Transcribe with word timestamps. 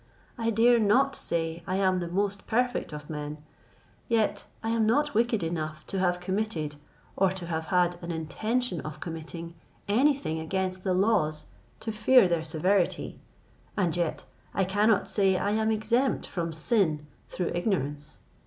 I 0.35 0.49
dare 0.49 0.79
not 0.79 1.15
say 1.15 1.61
I 1.67 1.75
am 1.75 1.99
the 1.99 2.07
most 2.07 2.47
perfect 2.47 2.91
of 2.91 3.07
men; 3.07 3.37
yet 4.07 4.47
I 4.63 4.69
am 4.69 4.87
not 4.87 5.13
wicked 5.13 5.43
enough 5.43 5.85
to 5.85 5.99
have 5.99 6.19
committed, 6.19 6.77
or 7.15 7.29
to 7.29 7.45
have 7.45 7.67
had 7.67 7.97
an 8.01 8.11
intention 8.11 8.81
of 8.81 8.99
committing 8.99 9.53
any 9.87 10.15
thing 10.15 10.39
against 10.39 10.83
the 10.83 10.95
laws 10.95 11.45
to 11.81 11.91
fear 11.91 12.27
their 12.27 12.41
severity; 12.43 13.19
and 13.77 13.95
yet 13.95 14.23
I 14.55 14.63
cannot 14.63 15.07
say 15.07 15.37
I 15.37 15.51
am 15.51 15.69
exempt 15.69 16.25
from 16.25 16.51
sin 16.51 17.05
through 17.29 17.51
ignorance. 17.53 18.21